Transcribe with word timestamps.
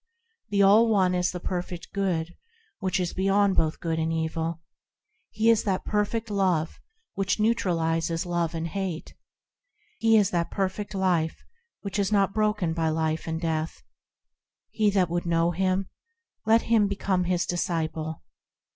The 0.49 0.63
All 0.63 0.87
One 0.87 1.13
is 1.13 1.31
that 1.31 1.41
Perfect 1.43 1.89
Good 1.93 2.35
which 2.79 2.99
is 2.99 3.13
beyond 3.13 3.55
both 3.55 3.79
good 3.79 3.99
and 3.99 4.11
evil; 4.11 4.61
He 5.29 5.47
is 5.51 5.61
that 5.65 5.85
Perfect 5.85 6.31
Love 6.31 6.79
which 7.13 7.39
neutralises 7.39 8.25
love 8.25 8.55
and 8.55 8.67
hate; 8.67 9.13
He 9.99 10.17
is 10.17 10.31
that 10.31 10.49
Perfect 10.49 10.95
Life 10.95 11.43
which 11.81 11.99
is 11.99 12.11
not 12.11 12.33
broken 12.33 12.73
by 12.73 12.89
life 12.89 13.27
and 13.27 13.39
death. 13.39 13.83
He 14.71 14.89
that 14.89 15.07
would 15.11 15.27
know 15.27 15.51
Him, 15.51 15.87
let 16.47 16.63
him 16.63 16.87
become 16.87 17.25
His 17.25 17.45
disciple. 17.45 18.23